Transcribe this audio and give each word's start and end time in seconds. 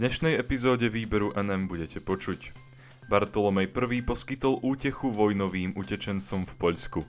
dnešnej 0.00 0.40
epizóde 0.40 0.88
výberu 0.88 1.36
NM 1.36 1.68
budete 1.68 2.00
počuť. 2.00 2.56
Bartolomej 3.12 3.68
I 3.68 4.00
poskytol 4.00 4.56
útechu 4.64 5.12
vojnovým 5.12 5.76
utečencom 5.76 6.48
v 6.48 6.54
Poľsku. 6.56 7.00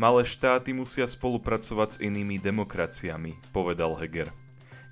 Malé 0.00 0.24
štáty 0.24 0.72
musia 0.72 1.04
spolupracovať 1.04 1.88
s 1.92 2.00
inými 2.00 2.40
demokraciami, 2.40 3.36
povedal 3.52 4.00
Heger. 4.00 4.32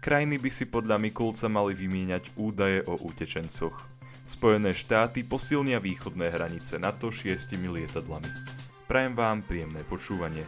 Krajiny 0.04 0.36
by 0.36 0.50
si 0.52 0.68
podľa 0.68 1.00
Mikulca 1.00 1.48
mali 1.48 1.72
vymieňať 1.72 2.36
údaje 2.36 2.84
o 2.84 3.00
utečencoch. 3.08 3.88
Spojené 4.28 4.76
štáty 4.76 5.24
posilnia 5.24 5.80
východné 5.80 6.28
hranice 6.28 6.76
NATO 6.76 7.08
šiestimi 7.08 7.72
lietadlami. 7.72 8.28
Prajem 8.84 9.16
vám 9.16 9.48
príjemné 9.48 9.80
počúvanie. 9.88 10.44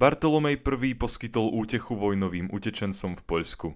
Bartolomej 0.00 0.64
I 0.64 0.96
poskytol 0.96 1.52
útechu 1.52 1.92
vojnovým 1.92 2.48
utečencom 2.48 3.20
v 3.20 3.22
Poľsku. 3.28 3.68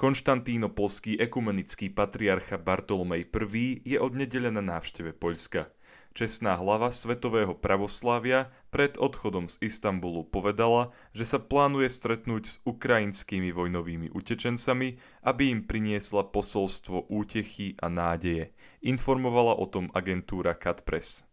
Konštantínopolský 0.00 1.20
ekumenický 1.20 1.92
patriarcha 1.92 2.56
Bartolomej 2.56 3.28
I 3.28 3.84
je 3.84 4.00
od 4.00 4.16
nedele 4.16 4.48
na 4.48 4.64
návšteve 4.64 5.12
Poľska. 5.12 5.68
Čestná 6.16 6.56
hlava 6.56 6.88
svetového 6.88 7.52
pravoslávia 7.52 8.48
pred 8.72 8.96
odchodom 8.96 9.52
z 9.52 9.60
Istanbulu 9.60 10.24
povedala, 10.24 10.96
že 11.12 11.28
sa 11.28 11.36
plánuje 11.36 11.92
stretnúť 11.92 12.42
s 12.48 12.56
ukrajinskými 12.64 13.52
vojnovými 13.52 14.08
utečencami, 14.08 14.96
aby 15.20 15.42
im 15.52 15.68
priniesla 15.68 16.32
posolstvo 16.32 17.12
útechy 17.12 17.76
a 17.76 17.92
nádeje. 17.92 18.56
Informovala 18.80 19.60
o 19.60 19.68
tom 19.68 19.92
agentúra 19.92 20.56
Katpress. 20.56 21.28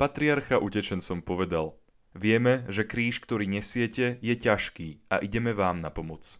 Patriarcha 0.00 0.56
utečencom 0.64 1.20
povedal– 1.20 1.76
Vieme, 2.14 2.62
že 2.70 2.86
kríž, 2.86 3.18
ktorý 3.18 3.50
nesiete, 3.50 4.22
je 4.22 4.34
ťažký 4.38 5.10
a 5.10 5.18
ideme 5.18 5.50
vám 5.50 5.82
na 5.82 5.90
pomoc. 5.90 6.38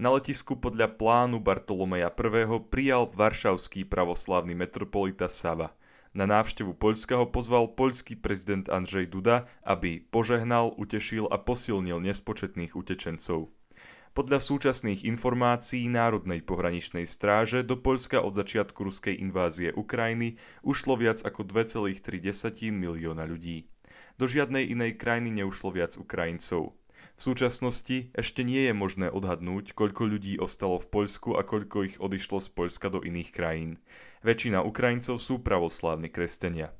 Na 0.00 0.10
letisku 0.10 0.56
podľa 0.56 0.96
plánu 0.96 1.44
Bartolomeja 1.44 2.08
I. 2.08 2.58
prijal 2.66 3.12
varšavský 3.12 3.84
pravoslávny 3.84 4.56
metropolita 4.56 5.28
Sava. 5.28 5.76
Na 6.16 6.24
návštevu 6.24 6.72
Poľska 6.74 7.20
ho 7.20 7.28
pozval 7.28 7.76
poľský 7.76 8.16
prezident 8.16 8.64
Andrzej 8.72 9.12
Duda, 9.12 9.44
aby 9.60 10.00
požehnal, 10.00 10.72
utešil 10.72 11.28
a 11.28 11.36
posilnil 11.36 12.00
nespočetných 12.00 12.72
utečencov. 12.72 13.52
Podľa 14.14 14.38
súčasných 14.40 15.04
informácií 15.10 15.84
Národnej 15.90 16.40
pohraničnej 16.46 17.04
stráže 17.04 17.66
do 17.66 17.76
Poľska 17.76 18.24
od 18.24 18.32
začiatku 18.32 18.88
ruskej 18.88 19.20
invázie 19.20 19.74
Ukrajiny 19.74 20.40
ušlo 20.64 20.96
viac 20.96 21.20
ako 21.26 21.44
2,3 21.44 22.72
milióna 22.72 23.26
ľudí. 23.26 23.73
Do 24.14 24.30
žiadnej 24.30 24.70
inej 24.70 24.94
krajiny 24.94 25.42
neušlo 25.42 25.74
viac 25.74 25.98
Ukrajincov. 25.98 26.78
V 27.14 27.20
súčasnosti 27.22 28.10
ešte 28.14 28.42
nie 28.42 28.66
je 28.66 28.74
možné 28.74 29.06
odhadnúť, 29.06 29.74
koľko 29.74 30.06
ľudí 30.06 30.38
ostalo 30.38 30.82
v 30.82 30.90
Poľsku 30.90 31.38
a 31.38 31.46
koľko 31.46 31.86
ich 31.86 31.96
odišlo 31.98 32.42
z 32.42 32.48
Poľska 32.54 32.90
do 32.90 33.02
iných 33.02 33.30
krajín. 33.30 33.78
Väčšina 34.26 34.62
Ukrajincov 34.66 35.22
sú 35.22 35.38
pravoslávni 35.38 36.10
kresťania. 36.10 36.74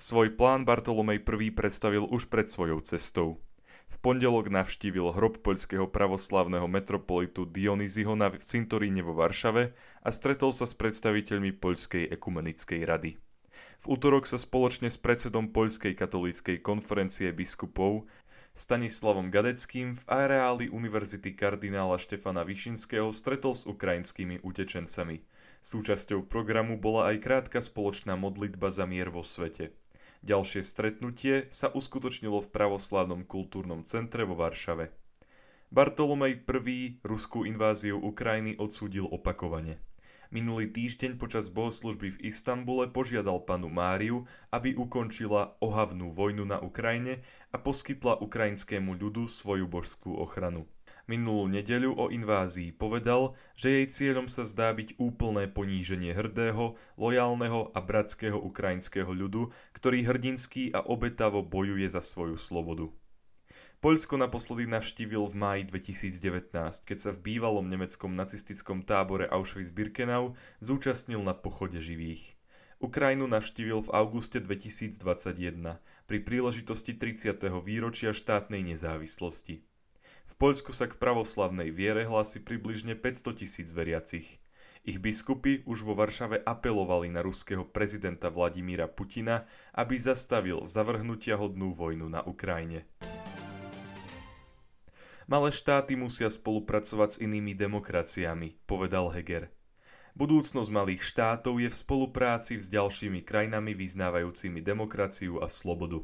Svoj 0.00 0.32
plán 0.32 0.64
Bartolomej 0.64 1.20
I 1.20 1.52
predstavil 1.52 2.08
už 2.08 2.32
pred 2.32 2.48
svojou 2.48 2.80
cestou. 2.80 3.44
V 3.90 3.96
pondelok 4.00 4.48
navštívil 4.48 5.12
hrob 5.12 5.44
poľského 5.44 5.84
pravoslávneho 5.90 6.64
metropolitu 6.64 7.44
Dionyzyho 7.44 8.16
na 8.16 8.32
cintoríne 8.36 9.04
vo 9.04 9.12
Varšave 9.12 9.76
a 9.76 10.08
stretol 10.08 10.56
sa 10.56 10.64
s 10.64 10.72
predstaviteľmi 10.72 11.52
Poľskej 11.52 12.08
ekumenickej 12.08 12.80
rady. 12.86 13.20
V 13.80 13.96
útorok 13.96 14.28
sa 14.28 14.36
spoločne 14.36 14.92
s 14.92 15.00
predsedom 15.00 15.56
Poľskej 15.56 15.96
katolíckej 15.96 16.60
konferencie 16.60 17.32
biskupov 17.32 18.04
Stanislavom 18.52 19.32
Gadeckým 19.32 19.96
v 19.96 20.02
areáli 20.04 20.68
Univerzity 20.68 21.32
kardinála 21.32 21.96
Štefana 21.96 22.44
Višinského 22.44 23.08
stretol 23.08 23.56
s 23.56 23.64
ukrajinskými 23.64 24.44
utečencami. 24.44 25.24
Súčasťou 25.64 26.28
programu 26.28 26.76
bola 26.76 27.08
aj 27.08 27.24
krátka 27.24 27.64
spoločná 27.64 28.20
modlitba 28.20 28.68
za 28.68 28.84
mier 28.84 29.08
vo 29.08 29.24
svete. 29.24 29.72
Ďalšie 30.20 30.60
stretnutie 30.60 31.48
sa 31.48 31.72
uskutočnilo 31.72 32.36
v 32.44 32.52
Pravoslávnom 32.52 33.24
kultúrnom 33.24 33.80
centre 33.88 34.28
vo 34.28 34.36
Varšave. 34.36 34.92
Bartolomej 35.72 36.44
I 36.44 37.00
ruskú 37.00 37.48
inváziu 37.48 37.96
Ukrajiny 37.96 38.60
odsúdil 38.60 39.08
opakovane. 39.08 39.80
Minulý 40.30 40.70
týždeň 40.70 41.18
počas 41.18 41.50
bohoslužby 41.50 42.14
v 42.14 42.30
Istanbule 42.30 42.86
požiadal 42.86 43.42
panu 43.42 43.66
Máriu, 43.66 44.30
aby 44.54 44.78
ukončila 44.78 45.58
ohavnú 45.58 46.14
vojnu 46.14 46.46
na 46.46 46.62
Ukrajine 46.62 47.26
a 47.50 47.58
poskytla 47.58 48.22
ukrajinskému 48.22 48.94
ľudu 48.94 49.26
svoju 49.26 49.66
božskú 49.66 50.14
ochranu. 50.14 50.70
Minulú 51.10 51.50
nedeľu 51.50 51.98
o 51.98 52.06
invázii 52.14 52.70
povedal, 52.70 53.34
že 53.58 53.82
jej 53.82 53.86
cieľom 53.90 54.30
sa 54.30 54.46
zdá 54.46 54.70
byť 54.70 55.02
úplné 55.02 55.50
poníženie 55.50 56.14
hrdého, 56.14 56.78
lojálneho 56.94 57.74
a 57.74 57.82
bratského 57.82 58.38
ukrajinského 58.38 59.10
ľudu, 59.10 59.50
ktorý 59.74 60.06
hrdinský 60.06 60.70
a 60.70 60.78
obetavo 60.78 61.42
bojuje 61.42 61.90
za 61.90 61.98
svoju 61.98 62.38
slobodu. 62.38 62.86
Poľsko 63.80 64.20
naposledy 64.20 64.68
navštívil 64.68 65.24
v 65.24 65.34
máji 65.40 65.62
2019, 65.64 66.52
keď 66.84 66.98
sa 67.00 67.16
v 67.16 67.18
bývalom 67.24 67.64
nemeckom 67.64 68.12
nacistickom 68.12 68.84
tábore 68.84 69.24
Auschwitz-Birkenau 69.24 70.36
zúčastnil 70.60 71.24
na 71.24 71.32
pochode 71.32 71.80
živých. 71.80 72.36
Ukrajinu 72.76 73.24
navštívil 73.24 73.88
v 73.88 73.92
auguste 73.96 74.36
2021 74.36 75.80
pri 76.04 76.18
príležitosti 76.20 76.92
30. 76.92 77.40
výročia 77.64 78.12
štátnej 78.12 78.60
nezávislosti. 78.68 79.64
V 80.28 80.32
Poľsku 80.36 80.76
sa 80.76 80.84
k 80.84 81.00
pravoslavnej 81.00 81.72
viere 81.72 82.04
hlási 82.04 82.44
približne 82.44 83.00
500 83.00 83.40
tisíc 83.40 83.72
veriacich. 83.72 84.44
Ich 84.84 85.00
biskupy 85.00 85.64
už 85.64 85.88
vo 85.88 85.96
Varšave 85.96 86.44
apelovali 86.44 87.08
na 87.08 87.24
ruského 87.24 87.64
prezidenta 87.64 88.28
Vladimíra 88.28 88.92
Putina, 88.92 89.48
aby 89.72 89.96
zastavil 89.96 90.68
zavrhnutia 90.68 91.40
hodnú 91.40 91.72
vojnu 91.72 92.12
na 92.12 92.20
Ukrajine. 92.28 92.84
Malé 95.30 95.54
štáty 95.54 95.94
musia 95.94 96.26
spolupracovať 96.26 97.08
s 97.14 97.20
inými 97.22 97.54
demokraciami, 97.54 98.66
povedal 98.66 99.14
Heger. 99.14 99.54
Budúcnosť 100.18 100.66
malých 100.74 101.06
štátov 101.06 101.62
je 101.62 101.70
v 101.70 101.80
spolupráci 101.86 102.58
s 102.58 102.66
ďalšími 102.66 103.22
krajinami 103.22 103.78
vyznávajúcimi 103.78 104.58
demokraciu 104.58 105.38
a 105.38 105.46
slobodu. 105.46 106.02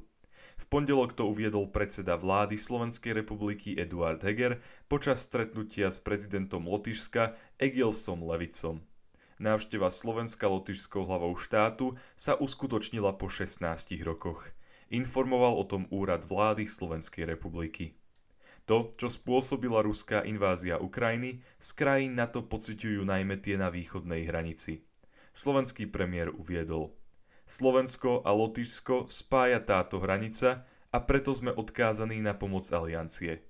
V 0.62 0.65
pondelok 0.70 1.19
to 1.19 1.26
uviedol 1.26 1.66
predseda 1.75 2.15
vlády 2.15 2.54
Slovenskej 2.54 3.19
republiky 3.19 3.75
Eduard 3.75 4.22
Heger 4.22 4.62
počas 4.86 5.26
stretnutia 5.26 5.91
s 5.91 5.98
prezidentom 5.98 6.62
Lotyšska 6.62 7.34
Egilsom 7.59 8.22
Levicom. 8.22 8.86
Návšteva 9.42 9.91
Slovenska 9.91 10.47
lotyšskou 10.47 11.03
hlavou 11.03 11.34
štátu 11.34 11.98
sa 12.15 12.38
uskutočnila 12.38 13.19
po 13.19 13.26
16 13.26 13.59
rokoch. 14.06 14.54
Informoval 14.86 15.59
o 15.59 15.66
tom 15.66 15.91
úrad 15.91 16.22
vlády 16.22 16.62
Slovenskej 16.62 17.26
republiky. 17.26 17.98
To, 18.66 18.91
čo 18.99 19.06
spôsobila 19.06 19.78
ruská 19.87 20.27
invázia 20.27 20.82
Ukrajiny, 20.82 21.38
z 21.62 21.69
krajín 21.78 22.19
na 22.19 22.27
to 22.27 22.43
pociťujú 22.43 23.06
najmä 23.06 23.38
tie 23.38 23.54
na 23.54 23.71
východnej 23.71 24.27
hranici. 24.27 24.82
Slovenský 25.31 25.87
premiér 25.87 26.34
uviedol. 26.34 26.91
Slovensko 27.47 28.27
a 28.27 28.34
Lotyšsko 28.34 29.06
spája 29.06 29.62
táto 29.62 30.03
hranica 30.03 30.66
a 30.91 30.99
preto 30.99 31.31
sme 31.31 31.54
odkázaní 31.54 32.19
na 32.19 32.34
pomoc 32.34 32.66
aliancie. 32.75 33.47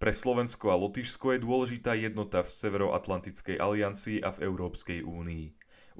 Pre 0.00 0.12
Slovensko 0.16 0.72
a 0.72 0.80
Lotyšsko 0.80 1.36
je 1.36 1.44
dôležitá 1.44 1.92
jednota 1.92 2.40
v 2.40 2.48
Severoatlantickej 2.48 3.60
aliancii 3.60 4.24
a 4.24 4.32
v 4.32 4.48
Európskej 4.48 5.04
únii. 5.04 5.46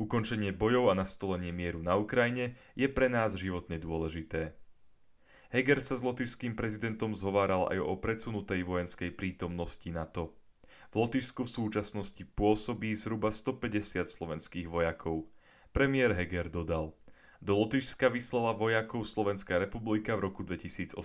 Ukončenie 0.01 0.57
bojov 0.57 0.89
a 0.89 0.95
nastolenie 0.97 1.53
mieru 1.53 1.85
na 1.85 2.01
Ukrajine 2.01 2.57
je 2.75 2.89
pre 2.89 3.13
nás 3.13 3.37
životne 3.37 3.77
dôležité. 3.77 4.57
Heger 5.55 5.79
sa 5.79 5.95
s 5.95 6.03
lotyšským 6.03 6.59
prezidentom 6.59 7.15
zhováral 7.15 7.71
aj 7.71 7.79
o 7.79 7.95
predsunutej 7.95 8.67
vojenskej 8.67 9.15
prítomnosti 9.15 9.87
NATO. 9.87 10.35
V 10.91 10.99
Lotyšsku 10.99 11.47
v 11.47 11.55
súčasnosti 11.63 12.19
pôsobí 12.35 12.91
zhruba 12.99 13.31
150 13.31 14.03
slovenských 14.03 14.67
vojakov. 14.67 15.31
Premiér 15.71 16.19
Heger 16.19 16.51
dodal. 16.51 16.99
Do 17.39 17.55
Lotyšska 17.55 18.11
vyslala 18.11 18.51
vojakov 18.51 19.07
Slovenská 19.07 19.63
republika 19.63 20.19
v 20.19 20.27
roku 20.27 20.43
2018. 20.43 20.99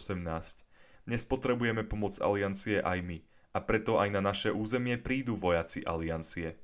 Dnes 1.05 1.21
potrebujeme 1.29 1.85
pomoc 1.85 2.17
aliancie 2.17 2.81
aj 2.81 3.05
my 3.05 3.21
a 3.53 3.61
preto 3.61 4.01
aj 4.01 4.09
na 4.09 4.21
naše 4.25 4.49
územie 4.49 4.97
prídu 4.97 5.37
vojaci 5.37 5.85
aliancie. 5.85 6.57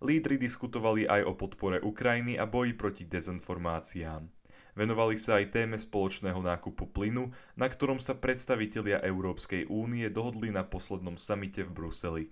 Lídry 0.00 0.40
diskutovali 0.40 1.04
aj 1.04 1.28
o 1.28 1.36
podpore 1.36 1.76
Ukrajiny 1.84 2.40
a 2.40 2.48
boji 2.48 2.72
proti 2.72 3.04
dezinformáciám. 3.04 4.41
Venovali 4.72 5.20
sa 5.20 5.36
aj 5.36 5.52
téme 5.52 5.76
spoločného 5.76 6.40
nákupu 6.40 6.88
plynu, 6.88 7.28
na 7.60 7.68
ktorom 7.68 8.00
sa 8.00 8.16
predstavitelia 8.16 9.04
Európskej 9.04 9.68
únie 9.68 10.08
dohodli 10.08 10.48
na 10.48 10.64
poslednom 10.64 11.20
samite 11.20 11.60
v 11.60 11.70
Bruseli. 11.76 12.24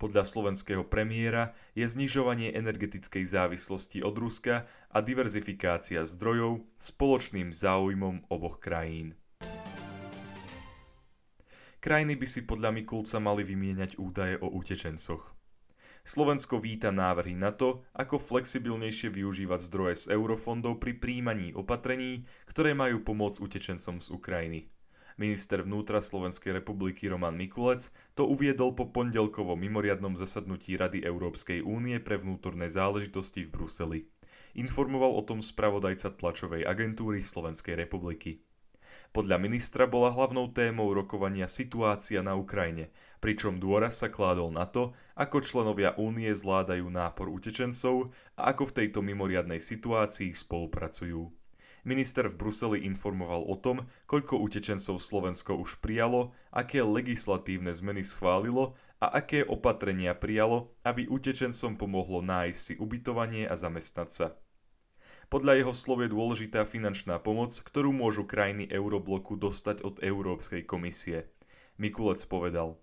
Podľa 0.00 0.24
slovenského 0.24 0.84
premiéra 0.84 1.52
je 1.76 1.84
znižovanie 1.84 2.52
energetickej 2.56 3.24
závislosti 3.24 4.00
od 4.00 4.16
Ruska 4.16 4.64
a 4.92 4.98
diverzifikácia 5.04 6.04
zdrojov 6.08 6.64
spoločným 6.80 7.52
záujmom 7.52 8.28
oboch 8.32 8.60
krajín. 8.60 9.16
Krajiny 11.80 12.16
by 12.16 12.26
si 12.28 12.44
podľa 12.44 12.76
Mikulca 12.76 13.16
mali 13.24 13.40
vymieňať 13.40 13.96
údaje 13.96 14.36
o 14.36 14.52
utečencoch. 14.52 15.39
Slovensko 16.00 16.56
víta 16.56 16.88
návrhy 16.88 17.36
na 17.36 17.52
to, 17.52 17.84
ako 17.92 18.16
flexibilnejšie 18.16 19.12
využívať 19.12 19.60
zdroje 19.68 19.94
z 20.00 20.04
eurofondov 20.16 20.80
pri 20.80 20.96
príjmaní 20.96 21.52
opatrení, 21.52 22.24
ktoré 22.48 22.72
majú 22.72 23.04
pomôcť 23.04 23.38
utečencom 23.44 24.00
z 24.00 24.08
Ukrajiny. 24.08 24.60
Minister 25.20 25.60
vnútra 25.60 26.00
Slovenskej 26.00 26.56
republiky 26.64 27.04
Roman 27.04 27.36
Mikulec 27.36 27.92
to 28.16 28.24
uviedol 28.24 28.72
po 28.72 28.88
pondelkovom 28.88 29.60
mimoriadnom 29.60 30.16
zasadnutí 30.16 30.80
Rady 30.80 31.04
Európskej 31.04 31.60
únie 31.60 32.00
pre 32.00 32.16
vnútorné 32.16 32.72
záležitosti 32.72 33.44
v 33.44 33.52
Bruseli. 33.52 34.00
Informoval 34.56 35.12
o 35.12 35.22
tom 35.22 35.44
spravodajca 35.44 36.16
tlačovej 36.16 36.64
agentúry 36.64 37.20
Slovenskej 37.20 37.76
republiky. 37.76 38.40
Podľa 39.10 39.42
ministra 39.42 39.84
bola 39.90 40.14
hlavnou 40.14 40.54
témou 40.54 40.88
rokovania 40.94 41.50
situácia 41.50 42.22
na 42.22 42.38
Ukrajine, 42.38 42.94
pričom 43.20 43.60
dôraz 43.60 44.00
sa 44.00 44.08
kládol 44.08 44.50
na 44.50 44.64
to, 44.64 44.96
ako 45.14 45.44
členovia 45.44 45.92
únie 46.00 46.32
zvládajú 46.32 46.88
nápor 46.88 47.28
utečencov 47.28 48.10
a 48.40 48.50
ako 48.50 48.72
v 48.72 48.76
tejto 48.82 49.04
mimoriadnej 49.04 49.60
situácii 49.60 50.32
spolupracujú. 50.32 51.28
Minister 51.80 52.28
v 52.28 52.36
Bruseli 52.36 52.84
informoval 52.84 53.48
o 53.48 53.56
tom, 53.56 53.88
koľko 54.04 54.36
utečencov 54.44 55.00
Slovensko 55.00 55.56
už 55.56 55.80
prijalo, 55.80 56.36
aké 56.52 56.84
legislatívne 56.84 57.72
zmeny 57.72 58.04
schválilo 58.04 58.76
a 59.00 59.16
aké 59.16 59.40
opatrenia 59.48 60.12
prijalo, 60.12 60.76
aby 60.84 61.08
utečencom 61.08 61.80
pomohlo 61.80 62.20
nájsť 62.20 62.60
si 62.60 62.74
ubytovanie 62.76 63.48
a 63.48 63.56
zamestnať 63.56 64.08
sa. 64.12 64.26
Podľa 65.32 65.62
jeho 65.62 65.72
slov 65.72 66.04
je 66.04 66.10
dôležitá 66.10 66.66
finančná 66.66 67.22
pomoc, 67.22 67.54
ktorú 67.54 67.94
môžu 67.94 68.26
krajiny 68.26 68.66
eurobloku 68.66 69.38
dostať 69.38 69.86
od 69.86 70.02
Európskej 70.02 70.66
komisie. 70.66 71.30
Mikulec 71.80 72.20
povedal, 72.28 72.76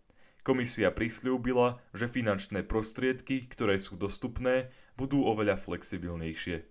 komisia 0.48 0.96
prislúbila, 0.96 1.84
že 1.92 2.08
finančné 2.08 2.64
prostriedky, 2.64 3.52
ktoré 3.52 3.76
sú 3.76 4.00
dostupné, 4.00 4.72
budú 4.96 5.28
oveľa 5.28 5.60
flexibilnejšie. 5.60 6.64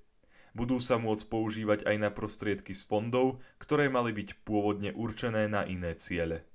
Budú 0.56 0.80
sa 0.80 0.96
môcť 0.96 1.28
používať 1.28 1.84
aj 1.84 1.96
na 2.00 2.08
prostriedky 2.08 2.72
z 2.72 2.88
fondov, 2.88 3.44
ktoré 3.60 3.92
mali 3.92 4.16
byť 4.16 4.48
pôvodne 4.48 4.96
určené 4.96 5.44
na 5.52 5.68
iné 5.68 5.92
ciele. 6.00 6.48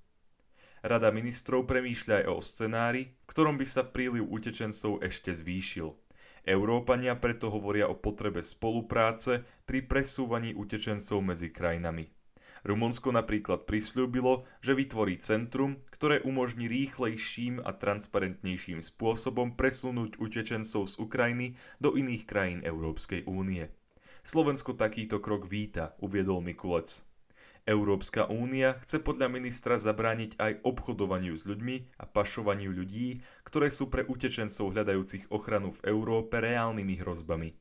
Rada 0.81 1.13
ministrov 1.13 1.69
premýšľa 1.69 2.25
aj 2.25 2.33
o 2.33 2.41
scenári, 2.41 3.13
v 3.13 3.29
ktorom 3.29 3.61
by 3.61 3.65
sa 3.69 3.85
príliv 3.85 4.25
utečencov 4.25 5.05
ešte 5.05 5.29
zvýšil– 5.29 5.93
Európania 6.41 7.13
preto 7.21 7.53
hovoria 7.53 7.85
o 7.85 7.93
potrebe 7.93 8.41
spolupráce 8.41 9.45
pri 9.69 9.85
presúvaní 9.85 10.57
utečencov 10.57 11.21
medzi 11.21 11.53
krajinami. 11.53 12.09
Rumunsko 12.61 13.09
napríklad 13.09 13.65
prislúbilo, 13.65 14.45
že 14.61 14.77
vytvorí 14.77 15.17
centrum, 15.17 15.81
ktoré 15.89 16.21
umožní 16.21 16.69
rýchlejším 16.69 17.61
a 17.65 17.73
transparentnejším 17.73 18.85
spôsobom 18.85 19.57
presunúť 19.57 20.21
utečencov 20.21 20.85
z 20.85 20.95
Ukrajiny 21.01 21.57
do 21.81 21.97
iných 21.97 22.23
krajín 22.29 22.59
Európskej 22.61 23.25
únie. 23.25 23.73
Slovensko 24.21 24.77
takýto 24.77 25.17
krok 25.17 25.49
víta, 25.49 25.97
uviedol 25.97 26.45
Mikulec. 26.45 27.01
Európska 27.65 28.25
únia 28.25 28.77
chce 28.81 28.97
podľa 29.01 29.29
ministra 29.29 29.77
zabrániť 29.77 30.37
aj 30.41 30.65
obchodovaniu 30.65 31.37
s 31.37 31.45
ľuďmi 31.45 32.01
a 32.01 32.09
pašovaniu 32.09 32.73
ľudí, 32.73 33.21
ktoré 33.45 33.69
sú 33.69 33.89
pre 33.93 34.01
utečencov 34.05 34.73
hľadajúcich 34.73 35.29
ochranu 35.29 35.69
v 35.73 35.93
Európe 35.93 36.41
reálnymi 36.41 37.01
hrozbami. 37.01 37.53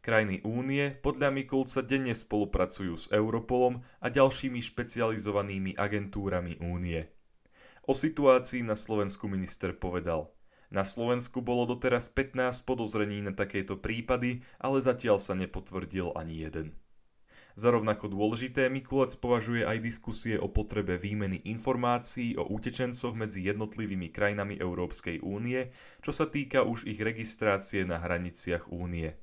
Krajiny 0.00 0.40
únie 0.48 0.96
podľa 0.96 1.28
Mikulca 1.28 1.84
denne 1.84 2.16
spolupracujú 2.16 2.94
s 2.96 3.06
Europolom 3.12 3.84
a 4.00 4.08
ďalšími 4.08 4.60
špecializovanými 4.64 5.76
agentúrami 5.76 6.56
únie. 6.64 7.04
O 7.84 7.92
situácii 7.92 8.64
na 8.64 8.76
Slovensku 8.76 9.28
minister 9.28 9.76
povedal– 9.76 10.28
na 10.70 10.86
Slovensku 10.86 11.42
bolo 11.42 11.66
doteraz 11.66 12.06
15 12.06 12.62
podozrení 12.62 13.18
na 13.26 13.34
takéto 13.34 13.74
prípady, 13.74 14.46
ale 14.62 14.78
zatiaľ 14.78 15.18
sa 15.18 15.34
nepotvrdil 15.34 16.14
ani 16.14 16.46
jeden. 16.46 16.78
Za 17.58 17.74
rovnako 17.74 18.06
dôležité 18.14 18.70
Mikulec 18.70 19.10
považuje 19.18 19.66
aj 19.66 19.82
diskusie 19.82 20.38
o 20.38 20.46
potrebe 20.46 20.94
výmeny 20.94 21.42
informácií 21.42 22.38
o 22.38 22.46
utečencoch 22.46 23.18
medzi 23.18 23.42
jednotlivými 23.50 24.14
krajinami 24.14 24.62
Európskej 24.62 25.18
únie, 25.26 25.74
čo 25.98 26.14
sa 26.14 26.30
týka 26.30 26.62
už 26.62 26.86
ich 26.86 27.02
registrácie 27.02 27.82
na 27.82 27.98
hraniciach 27.98 28.70
únie. 28.70 29.18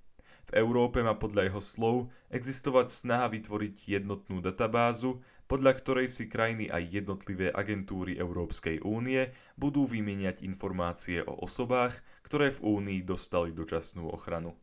V 0.48 0.56
Európe 0.56 1.04
má 1.04 1.12
podľa 1.12 1.52
jeho 1.52 1.60
slov 1.60 1.96
existovať 2.32 2.88
snaha 2.88 3.28
vytvoriť 3.28 4.00
jednotnú 4.00 4.40
databázu, 4.40 5.20
podľa 5.48 5.76
ktorej 5.80 6.08
si 6.08 6.32
krajiny 6.32 6.72
aj 6.72 7.04
jednotlivé 7.04 7.52
agentúry 7.52 8.16
Európskej 8.16 8.80
únie 8.84 9.32
budú 9.60 9.84
vymieňať 9.84 10.48
informácie 10.48 11.20
o 11.24 11.36
osobách, 11.44 12.00
ktoré 12.24 12.52
v 12.56 12.64
únii 12.64 13.00
dostali 13.04 13.52
dočasnú 13.52 14.08
ochranu. 14.08 14.56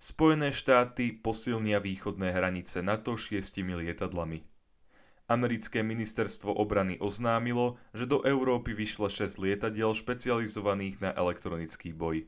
Spojené 0.00 0.50
štáty 0.50 1.12
posilnia 1.12 1.76
východné 1.76 2.32
hranice 2.32 2.80
NATO 2.80 3.14
šiestimi 3.14 3.78
lietadlami. 3.78 4.42
Americké 5.30 5.86
ministerstvo 5.86 6.50
obrany 6.50 6.98
oznámilo, 6.98 7.78
že 7.94 8.10
do 8.10 8.26
Európy 8.26 8.74
vyšle 8.74 9.06
6 9.06 9.38
lietadiel 9.38 9.94
špecializovaných 9.94 10.98
na 10.98 11.10
elektronický 11.14 11.94
boj. 11.94 12.26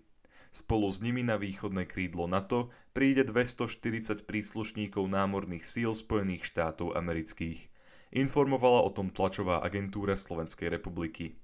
Spolu 0.53 0.93
s 0.93 1.01
nimi 1.01 1.25
na 1.25 1.41
východné 1.41 1.89
krídlo 1.89 2.29
NATO 2.29 2.69
príde 2.93 3.25
240 3.25 4.29
príslušníkov 4.29 5.09
námorných 5.09 5.65
síl 5.65 5.97
Spojených 5.97 6.45
štátov 6.45 6.93
amerických. 6.93 7.73
Informovala 8.13 8.85
o 8.85 8.93
tom 8.93 9.09
tlačová 9.09 9.65
agentúra 9.65 10.13
Slovenskej 10.13 10.69
republiky. 10.69 11.41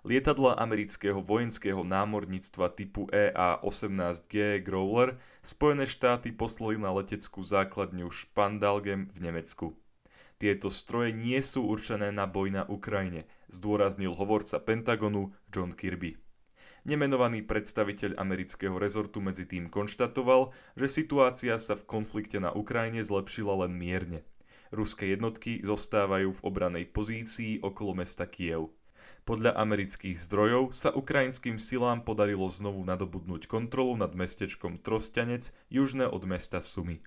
Lietadla 0.00 0.56
amerického 0.56 1.20
vojenského 1.20 1.84
námorníctva 1.84 2.72
typu 2.72 3.04
EA-18G 3.12 4.64
Growler 4.64 5.20
Spojené 5.44 5.84
štáty 5.84 6.32
poslali 6.32 6.80
na 6.80 6.88
leteckú 6.96 7.44
základňu 7.44 8.08
Spandalgem 8.08 9.12
v 9.12 9.18
Nemecku. 9.28 9.76
Tieto 10.40 10.72
stroje 10.72 11.12
nie 11.12 11.36
sú 11.44 11.68
určené 11.68 12.08
na 12.16 12.24
boj 12.24 12.48
na 12.48 12.64
Ukrajine, 12.64 13.28
zdôraznil 13.52 14.16
hovorca 14.16 14.56
Pentagonu 14.56 15.36
John 15.52 15.76
Kirby. 15.76 16.27
Nemenovaný 16.88 17.44
predstaviteľ 17.44 18.16
amerického 18.16 18.80
rezortu 18.80 19.20
medzi 19.20 19.44
tým 19.44 19.68
konštatoval, 19.68 20.56
že 20.72 20.88
situácia 20.88 21.60
sa 21.60 21.76
v 21.76 21.84
konflikte 21.84 22.40
na 22.40 22.48
Ukrajine 22.48 23.04
zlepšila 23.04 23.68
len 23.68 23.76
mierne. 23.76 24.24
Ruské 24.72 25.12
jednotky 25.12 25.60
zostávajú 25.60 26.40
v 26.40 26.44
obranej 26.48 26.88
pozícii 26.88 27.60
okolo 27.60 27.92
mesta 27.92 28.24
Kiev. 28.24 28.72
Podľa 29.28 29.60
amerických 29.60 30.16
zdrojov 30.16 30.72
sa 30.72 30.88
ukrajinským 30.88 31.60
silám 31.60 32.08
podarilo 32.08 32.48
znovu 32.48 32.80
nadobudnúť 32.88 33.44
kontrolu 33.44 33.92
nad 34.00 34.16
mestečkom 34.16 34.80
Trostianec 34.80 35.52
južné 35.68 36.08
od 36.08 36.24
mesta 36.24 36.64
Sumy. 36.64 37.04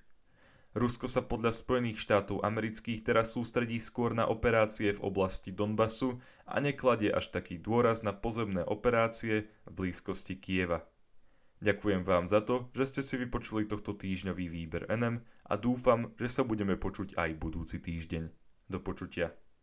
Rusko 0.72 1.04
sa 1.04 1.20
podľa 1.20 1.52
Spojených 1.52 2.00
štátov 2.00 2.40
amerických 2.40 3.04
teraz 3.04 3.36
sústredí 3.36 3.76
skôr 3.76 4.16
na 4.16 4.24
operácie 4.24 4.96
v 4.96 5.04
oblasti 5.04 5.52
Donbasu 5.52 6.16
a 6.48 6.64
nekladie 6.64 7.12
až 7.12 7.28
taký 7.28 7.60
dôraz 7.60 8.00
na 8.00 8.16
pozemné 8.16 8.64
operácie 8.64 9.52
v 9.68 9.70
blízkosti 9.70 10.40
Kieva. 10.40 10.88
Ďakujem 11.60 12.02
vám 12.08 12.26
za 12.26 12.40
to, 12.40 12.72
že 12.72 12.88
ste 12.88 13.02
si 13.04 13.14
vypočuli 13.20 13.68
tohto 13.68 13.92
týždňový 13.94 14.48
výber 14.48 14.88
NM 14.88 15.20
a 15.46 15.54
dúfam, 15.60 16.10
že 16.16 16.32
sa 16.32 16.42
budeme 16.42 16.80
počuť 16.80 17.20
aj 17.20 17.30
budúci 17.36 17.78
týždeň. 17.78 18.32
Do 18.72 18.80
počutia. 18.80 19.41